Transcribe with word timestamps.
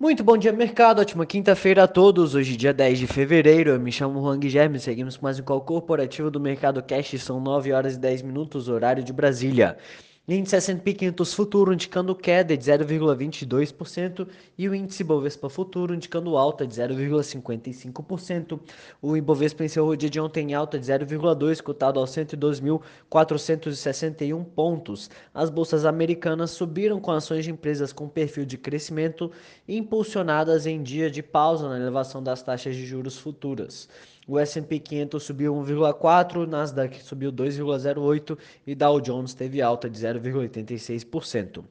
Muito 0.00 0.22
bom 0.22 0.36
dia, 0.36 0.52
mercado. 0.52 1.00
Ótima 1.00 1.26
quinta-feira 1.26 1.82
a 1.82 1.88
todos. 1.88 2.36
Hoje, 2.36 2.56
dia 2.56 2.72
10 2.72 3.00
de 3.00 3.06
fevereiro. 3.08 3.70
Eu 3.70 3.80
me 3.80 3.90
chamo 3.90 4.20
Juan 4.20 4.38
Guilherme. 4.38 4.78
Seguimos 4.78 5.16
com 5.16 5.24
mais 5.26 5.40
um 5.40 5.42
call 5.42 5.60
corporativo 5.60 6.30
do 6.30 6.38
Mercado 6.38 6.80
Cash. 6.80 7.20
São 7.20 7.40
9 7.40 7.72
horas 7.72 7.96
e 7.96 7.98
10 7.98 8.22
minutos, 8.22 8.68
horário 8.68 9.02
de 9.02 9.12
Brasília. 9.12 9.76
Índice 10.30 10.56
S&P 10.56 10.92
500 10.92 11.32
futuro 11.32 11.72
indicando 11.72 12.14
queda 12.14 12.54
de 12.54 12.62
0,22% 12.62 14.28
e 14.58 14.68
o 14.68 14.74
índice 14.74 15.02
Bovespa 15.02 15.48
futuro 15.48 15.94
indicando 15.94 16.36
alta 16.36 16.66
de 16.66 16.74
0,55%. 16.74 18.60
O 19.00 19.16
Ibovespa 19.16 19.64
encerrou 19.64 19.92
o 19.92 19.96
dia 19.96 20.10
de 20.10 20.20
ontem 20.20 20.50
em 20.50 20.54
alta 20.54 20.78
de 20.78 20.84
0,2, 20.84 21.62
cotado 21.62 21.98
aos 21.98 22.10
102.461 22.10 24.44
pontos. 24.44 25.08
As 25.32 25.48
bolsas 25.48 25.86
americanas 25.86 26.50
subiram 26.50 27.00
com 27.00 27.10
ações 27.10 27.46
de 27.46 27.50
empresas 27.50 27.90
com 27.90 28.06
perfil 28.06 28.44
de 28.44 28.58
crescimento 28.58 29.32
impulsionadas 29.66 30.66
em 30.66 30.82
dia 30.82 31.10
de 31.10 31.22
pausa 31.22 31.70
na 31.70 31.78
elevação 31.78 32.22
das 32.22 32.42
taxas 32.42 32.76
de 32.76 32.84
juros 32.84 33.16
futuras. 33.16 33.88
O 34.28 34.38
S&P 34.38 34.78
500 34.78 35.22
subiu 35.22 35.54
1,4, 35.54 36.46
Nasdaq 36.46 37.02
subiu 37.02 37.32
2,08 37.32 38.38
e 38.66 38.74
Dow 38.74 39.00
Jones 39.00 39.32
teve 39.32 39.62
alta 39.62 39.88
de 39.88 39.98
0,86%. 39.98 41.64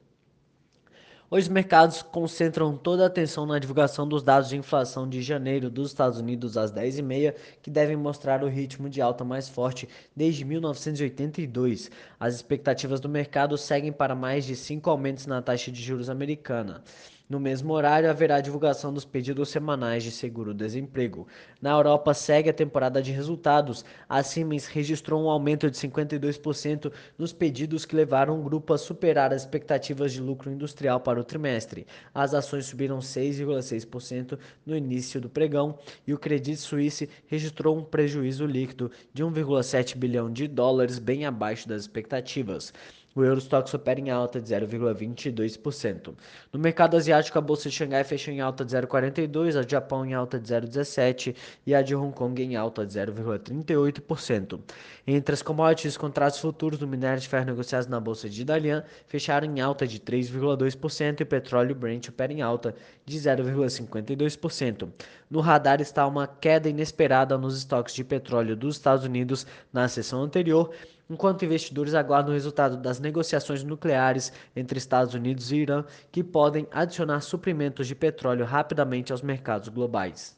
Hoje 1.30 1.46
os 1.46 1.52
mercados 1.52 2.02
concentram 2.02 2.76
toda 2.76 3.04
a 3.04 3.06
atenção 3.06 3.46
na 3.46 3.60
divulgação 3.60 4.08
dos 4.08 4.24
dados 4.24 4.48
de 4.48 4.56
inflação 4.56 5.08
de 5.08 5.22
janeiro 5.22 5.70
dos 5.70 5.90
Estados 5.90 6.18
Unidos 6.18 6.56
às 6.56 6.72
10h30, 6.72 7.34
que 7.62 7.70
devem 7.70 7.96
mostrar 7.96 8.42
o 8.42 8.48
ritmo 8.48 8.90
de 8.90 9.00
alta 9.00 9.24
mais 9.24 9.48
forte 9.48 9.88
desde 10.16 10.44
1982. 10.44 11.92
As 12.18 12.34
expectativas 12.34 12.98
do 12.98 13.08
mercado 13.08 13.56
seguem 13.56 13.92
para 13.92 14.16
mais 14.16 14.44
de 14.44 14.56
cinco 14.56 14.90
aumentos 14.90 15.26
na 15.26 15.40
taxa 15.40 15.70
de 15.70 15.80
juros 15.80 16.10
americana. 16.10 16.82
No 17.28 17.38
mesmo 17.38 17.74
horário, 17.74 18.08
haverá 18.08 18.40
divulgação 18.40 18.90
dos 18.90 19.04
pedidos 19.04 19.50
semanais 19.50 20.02
de 20.02 20.10
seguro-desemprego. 20.10 21.28
Na 21.60 21.72
Europa, 21.72 22.14
segue 22.14 22.48
a 22.48 22.54
temporada 22.54 23.02
de 23.02 23.12
resultados. 23.12 23.84
A 24.08 24.22
Siemens 24.22 24.66
registrou 24.66 25.22
um 25.22 25.28
aumento 25.28 25.70
de 25.70 25.76
52% 25.76 26.90
nos 27.18 27.34
pedidos 27.34 27.84
que 27.84 27.94
levaram 27.94 28.40
o 28.40 28.42
grupo 28.42 28.72
a 28.72 28.78
superar 28.78 29.34
as 29.34 29.42
expectativas 29.42 30.14
de 30.14 30.22
lucro 30.22 30.50
industrial 30.50 31.00
para 31.00 31.20
o 31.20 31.24
trimestre. 31.24 31.86
As 32.14 32.32
ações 32.32 32.64
subiram 32.64 32.98
6,6% 32.98 34.38
no 34.64 34.74
início 34.74 35.20
do 35.20 35.28
pregão 35.28 35.78
e 36.06 36.14
o 36.14 36.18
Credit 36.18 36.56
Suisse 36.56 37.10
registrou 37.26 37.76
um 37.76 37.84
prejuízo 37.84 38.46
líquido 38.46 38.90
de 39.12 39.22
1,7 39.22 39.98
bilhão 39.98 40.32
de 40.32 40.48
dólares, 40.48 40.98
bem 40.98 41.26
abaixo 41.26 41.68
das 41.68 41.82
expectativas. 41.82 42.72
O 43.18 43.24
Eurostox 43.24 43.74
opera 43.74 43.98
em 43.98 44.10
alta 44.10 44.40
de 44.40 44.48
0,22%. 44.54 46.14
No 46.52 46.60
mercado 46.60 46.96
asiático, 46.96 47.36
a 47.36 47.40
bolsa 47.40 47.68
de 47.68 47.74
Xangai 47.74 48.04
fechou 48.04 48.32
em 48.32 48.40
alta 48.40 48.64
de 48.64 48.70
0,42%, 48.76 49.58
a 49.58 49.62
de 49.64 49.72
Japão 49.72 50.06
em 50.06 50.14
alta 50.14 50.38
de 50.38 50.46
0,17% 50.54 51.34
e 51.66 51.74
a 51.74 51.82
de 51.82 51.96
Hong 51.96 52.14
Kong 52.14 52.40
em 52.40 52.54
alta 52.54 52.86
de 52.86 52.96
0,38%. 52.96 54.60
Entre 55.04 55.34
as 55.34 55.42
commodities, 55.42 55.94
os 55.94 55.98
contratos 55.98 56.38
futuros 56.38 56.78
do 56.78 56.86
minério 56.86 57.20
de 57.20 57.28
ferro 57.28 57.46
negociados 57.46 57.88
na 57.88 57.98
bolsa 57.98 58.30
de 58.30 58.44
Dalian 58.44 58.84
fecharam 59.08 59.48
em 59.48 59.60
alta 59.60 59.84
de 59.84 59.98
3,2% 59.98 61.18
e 61.18 61.22
o 61.24 61.26
petróleo 61.26 61.74
Brent 61.74 62.10
opera 62.10 62.32
em 62.32 62.40
alta 62.40 62.72
de 63.04 63.18
0,52%. 63.18 64.88
No 65.28 65.40
radar 65.40 65.80
está 65.80 66.06
uma 66.06 66.28
queda 66.28 66.68
inesperada 66.68 67.36
nos 67.36 67.58
estoques 67.58 67.96
de 67.96 68.04
petróleo 68.04 68.54
dos 68.54 68.76
Estados 68.76 69.04
Unidos 69.04 69.44
na 69.72 69.88
sessão 69.88 70.22
anterior, 70.22 70.72
enquanto 71.08 71.44
investidores 71.44 71.94
aguardam 71.94 72.30
o 72.30 72.34
resultado 72.34 72.76
das 72.76 73.00
negociações 73.00 73.64
nucleares 73.64 74.32
entre 74.54 74.78
Estados 74.78 75.14
Unidos 75.14 75.50
e 75.50 75.56
Irã, 75.56 75.84
que 76.12 76.22
podem 76.22 76.66
adicionar 76.70 77.20
suprimentos 77.20 77.86
de 77.86 77.94
petróleo 77.94 78.44
rapidamente 78.44 79.12
aos 79.12 79.22
mercados 79.22 79.68
globais. 79.68 80.36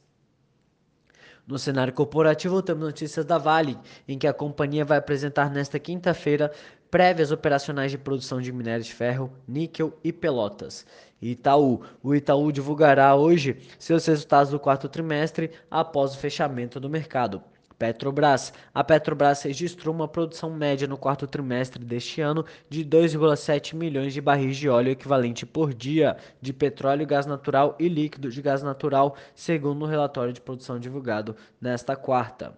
No 1.47 1.59
cenário 1.59 1.93
corporativo, 1.93 2.63
temos 2.63 2.85
notícias 2.85 3.25
da 3.25 3.37
Vale, 3.37 3.77
em 4.07 4.17
que 4.17 4.27
a 4.27 4.33
companhia 4.33 4.85
vai 4.85 4.99
apresentar 4.99 5.51
nesta 5.51 5.81
quinta-feira 5.81 6.53
prévias 6.91 7.33
operacionais 7.33 7.91
de 7.91 7.99
produção 7.99 8.41
de 8.41 8.53
minério 8.53 8.85
de 8.85 8.93
ferro, 8.93 9.33
níquel 9.49 9.99
e 10.05 10.13
pelotas. 10.13 10.87
Itaú. 11.21 11.83
O 12.03 12.15
Itaú 12.15 12.51
divulgará 12.51 13.15
hoje 13.15 13.59
seus 13.79 14.07
resultados 14.07 14.51
do 14.51 14.61
quarto 14.61 14.89
trimestre 14.89 15.51
após 15.71 16.15
o 16.15 16.19
fechamento 16.19 16.81
do 16.81 16.89
mercado. 16.89 17.43
Petrobras. 17.81 18.53
A 18.75 18.85
Petrobras 18.85 19.43
registrou 19.43 19.95
uma 19.95 20.07
produção 20.07 20.51
média 20.51 20.87
no 20.87 20.99
quarto 20.99 21.27
trimestre 21.27 21.83
deste 21.83 22.21
ano 22.21 22.45
de 22.69 22.85
2,7 22.85 23.75
milhões 23.75 24.13
de 24.13 24.21
barris 24.21 24.59
de 24.59 24.69
óleo 24.69 24.91
equivalente 24.91 25.47
por 25.47 25.73
dia 25.73 26.19
de 26.43 26.53
petróleo, 26.53 27.07
gás 27.07 27.25
natural 27.25 27.75
e 27.81 27.89
líquido 27.89 28.29
de 28.29 28.43
gás 28.43 28.63
natural, 28.63 29.17
segundo 29.35 29.87
o 29.87 29.89
relatório 29.89 30.31
de 30.31 30.43
produção 30.43 30.79
divulgado 30.79 31.35
nesta 31.59 31.97
quarta. 31.97 32.53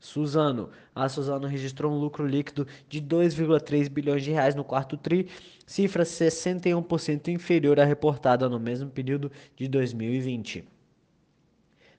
Suzano. 0.00 0.68
A 0.92 1.08
Suzano 1.08 1.46
registrou 1.46 1.92
um 1.92 1.98
lucro 2.00 2.26
líquido 2.26 2.66
de 2.88 3.00
2,3 3.00 3.88
bilhões 3.88 4.24
de 4.24 4.32
reais 4.32 4.56
no 4.56 4.64
quarto 4.64 4.96
tri, 4.96 5.28
cifra 5.64 6.02
61% 6.02 7.28
inferior 7.28 7.78
à 7.78 7.84
reportada 7.84 8.48
no 8.48 8.58
mesmo 8.58 8.90
período 8.90 9.30
de 9.56 9.68
2020. 9.68 10.73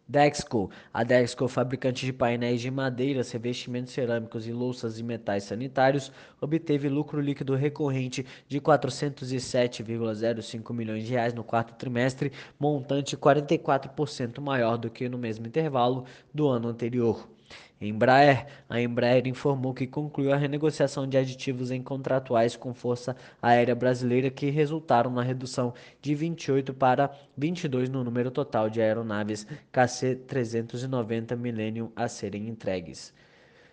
Dexco. 0.07 0.69
A 0.93 1.03
Dexco, 1.03 1.47
fabricante 1.47 2.05
de 2.05 2.13
painéis 2.13 2.61
de 2.61 2.69
madeiras, 2.69 3.31
revestimentos 3.31 3.91
cerâmicos 3.91 4.47
e 4.47 4.51
louças 4.51 4.99
e 4.99 5.03
metais 5.03 5.45
sanitários, 5.45 6.11
obteve 6.39 6.87
lucro 6.89 7.19
líquido 7.19 7.55
recorrente 7.55 8.23
de 8.47 8.61
407,05 8.61 10.73
milhões 10.73 11.05
de 11.05 11.13
reais 11.13 11.33
no 11.33 11.43
quarto 11.43 11.73
trimestre, 11.73 12.31
montante 12.59 13.17
44% 13.17 14.39
maior 14.39 14.77
do 14.77 14.91
que 14.91 15.09
no 15.09 15.17
mesmo 15.17 15.47
intervalo 15.47 16.05
do 16.31 16.47
ano 16.47 16.67
anterior. 16.67 17.34
Embraer. 17.79 18.47
A 18.69 18.79
Embraer 18.79 19.27
informou 19.27 19.73
que 19.73 19.85
concluiu 19.85 20.33
a 20.33 20.37
renegociação 20.37 21.07
de 21.07 21.17
aditivos 21.17 21.71
em 21.71 21.81
contratuais 21.81 22.55
com 22.55 22.73
Força 22.73 23.15
Aérea 23.41 23.75
Brasileira 23.75 24.29
que 24.29 24.49
resultaram 24.49 25.11
na 25.11 25.21
redução 25.21 25.73
de 26.01 26.15
28 26.15 26.73
para 26.73 27.11
22 27.37 27.89
no 27.89 28.03
número 28.03 28.31
total 28.31 28.69
de 28.69 28.81
aeronaves 28.81 29.45
KC-390 29.73 31.35
Millennium 31.35 31.91
a 31.95 32.07
serem 32.07 32.47
entregues. 32.47 33.13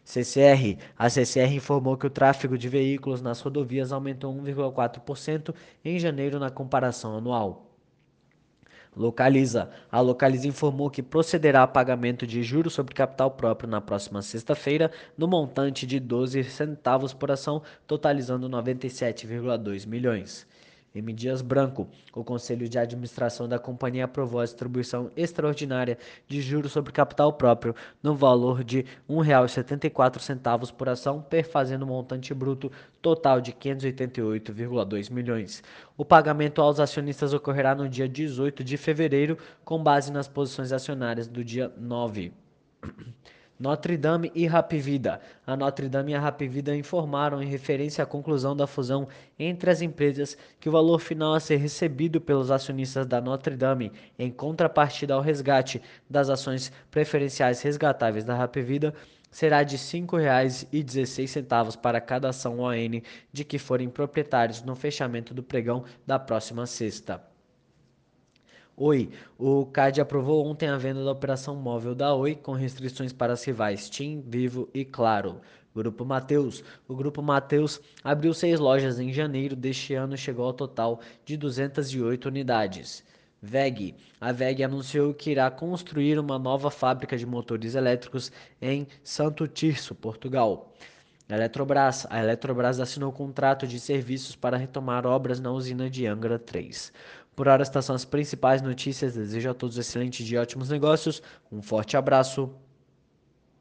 CCR. 0.04 0.78
A 0.98 1.08
CCR 1.08 1.54
informou 1.54 1.96
que 1.96 2.06
o 2.06 2.10
tráfego 2.10 2.58
de 2.58 2.68
veículos 2.68 3.22
nas 3.22 3.40
rodovias 3.40 3.92
aumentou 3.92 4.34
1,4% 4.34 5.54
em 5.84 5.98
janeiro 5.98 6.40
na 6.40 6.50
comparação 6.50 7.16
anual. 7.16 7.71
Localiza. 8.94 9.70
A 9.90 10.00
Localiza 10.00 10.46
informou 10.46 10.90
que 10.90 11.02
procederá 11.02 11.62
a 11.62 11.66
pagamento 11.66 12.26
de 12.26 12.42
juros 12.42 12.74
sobre 12.74 12.94
capital 12.94 13.30
próprio 13.30 13.68
na 13.68 13.80
próxima 13.80 14.20
sexta-feira, 14.20 14.90
no 15.16 15.26
montante 15.26 15.86
de 15.86 15.98
12 15.98 16.44
centavos 16.44 17.14
por 17.14 17.30
ação, 17.30 17.62
totalizando 17.86 18.48
97,2 18.50 19.86
milhões. 19.86 20.46
M. 20.94 21.12
Dias 21.12 21.40
Branco, 21.40 21.88
o 22.14 22.22
Conselho 22.22 22.68
de 22.68 22.78
Administração 22.78 23.48
da 23.48 23.58
companhia 23.58 24.04
aprovou 24.04 24.40
a 24.40 24.44
distribuição 24.44 25.10
extraordinária 25.16 25.96
de 26.28 26.40
juros 26.40 26.72
sobre 26.72 26.92
capital 26.92 27.32
próprio 27.32 27.74
no 28.02 28.14
valor 28.14 28.62
de 28.62 28.80
R$ 28.80 28.86
1,74 29.08 30.72
por 30.72 30.88
ação, 30.88 31.22
perfazendo 31.22 31.84
um 31.84 31.88
montante 31.88 32.34
bruto 32.34 32.70
total 33.00 33.40
de 33.40 33.52
588,2 33.52 35.10
milhões. 35.10 35.62
O 35.96 36.04
pagamento 36.04 36.60
aos 36.60 36.78
acionistas 36.78 37.32
ocorrerá 37.32 37.74
no 37.74 37.88
dia 37.88 38.08
18 38.08 38.62
de 38.62 38.76
fevereiro, 38.76 39.38
com 39.64 39.82
base 39.82 40.12
nas 40.12 40.28
posições 40.28 40.72
acionárias 40.72 41.26
do 41.26 41.42
dia 41.42 41.72
9. 41.78 42.32
Notre 43.62 43.96
Dame 43.96 44.32
e 44.34 44.44
Rapvida. 44.44 45.20
A 45.46 45.56
Notre 45.56 45.88
Dame 45.88 46.10
e 46.10 46.14
a 46.16 46.20
Rapvida 46.20 46.74
informaram 46.74 47.40
em 47.40 47.46
referência 47.46 48.02
à 48.02 48.06
conclusão 48.06 48.56
da 48.56 48.66
fusão 48.66 49.06
entre 49.38 49.70
as 49.70 49.80
empresas 49.80 50.36
que 50.58 50.68
o 50.68 50.72
valor 50.72 50.98
final 50.98 51.32
a 51.32 51.38
ser 51.38 51.58
recebido 51.58 52.20
pelos 52.20 52.50
acionistas 52.50 53.06
da 53.06 53.20
Notre 53.20 53.54
Dame 53.54 53.92
em 54.18 54.32
contrapartida 54.32 55.14
ao 55.14 55.20
resgate 55.20 55.80
das 56.10 56.28
ações 56.28 56.72
preferenciais 56.90 57.62
resgatáveis 57.62 58.24
da 58.24 58.34
Rapvida 58.34 58.92
será 59.30 59.62
de 59.62 59.76
R$ 59.76 59.82
5,16 59.82 61.76
para 61.76 62.00
cada 62.00 62.30
ação 62.30 62.58
ON 62.58 63.00
de 63.32 63.44
que 63.44 63.60
forem 63.60 63.88
proprietários 63.88 64.60
no 64.60 64.74
fechamento 64.74 65.32
do 65.32 65.42
pregão 65.44 65.84
da 66.04 66.18
próxima 66.18 66.66
sexta. 66.66 67.31
Oi, 68.74 69.10
o 69.38 69.66
CAD 69.66 70.00
aprovou 70.00 70.46
ontem 70.46 70.66
a 70.66 70.78
venda 70.78 71.04
da 71.04 71.12
operação 71.12 71.54
móvel 71.54 71.94
da 71.94 72.14
Oi 72.14 72.34
com 72.34 72.52
restrições 72.52 73.12
para 73.12 73.34
as 73.34 73.44
rivais 73.44 73.90
TIM, 73.90 74.24
Vivo 74.26 74.66
e 74.72 74.82
Claro. 74.82 75.42
Grupo 75.74 76.06
Mateus. 76.06 76.64
O 76.88 76.96
Grupo 76.96 77.20
Mateus 77.20 77.80
abriu 78.02 78.32
seis 78.32 78.58
lojas 78.58 78.98
em 78.98 79.12
janeiro 79.12 79.54
deste 79.54 79.92
ano 79.92 80.14
e 80.14 80.18
chegou 80.18 80.46
ao 80.46 80.54
total 80.54 81.00
de 81.22 81.36
208 81.36 82.26
unidades. 82.26 83.04
VEG. 83.42 83.94
A 84.18 84.32
VEG 84.32 84.64
anunciou 84.64 85.12
que 85.12 85.30
irá 85.30 85.50
construir 85.50 86.18
uma 86.18 86.38
nova 86.38 86.70
fábrica 86.70 87.16
de 87.16 87.26
motores 87.26 87.74
elétricos 87.74 88.32
em 88.60 88.86
Santo 89.04 89.46
Tirso, 89.46 89.94
Portugal. 89.94 90.72
Eletrobras. 91.28 92.06
A 92.10 92.20
Eletrobras 92.20 92.78
assinou 92.78 93.10
contrato 93.10 93.66
de 93.66 93.80
serviços 93.80 94.36
para 94.36 94.56
retomar 94.56 95.06
obras 95.06 95.40
na 95.40 95.50
usina 95.50 95.88
de 95.88 96.06
Angra 96.06 96.38
3. 96.38 96.92
Por 97.34 97.48
hora, 97.48 97.62
estas 97.62 97.84
são 97.84 97.94
as 97.94 98.04
principais 98.04 98.60
notícias. 98.60 99.14
Desejo 99.14 99.50
a 99.50 99.54
todos 99.54 99.76
um 99.76 99.80
excelente 99.80 100.24
dia 100.24 100.38
e 100.38 100.42
ótimos 100.42 100.68
negócios. 100.68 101.22
Um 101.50 101.62
forte 101.62 101.96
abraço 101.96 102.54